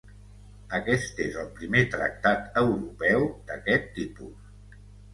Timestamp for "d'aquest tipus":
3.51-4.85